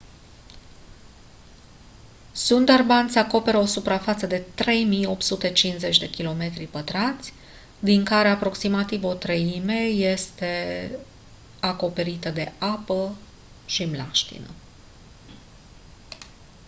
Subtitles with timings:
[2.33, 6.51] sundarbans acoperă o suprafață de 3850 km²
[7.79, 11.05] din care aproximativ o treime este de află
[11.67, 14.49] acoperite de apă/mlaștină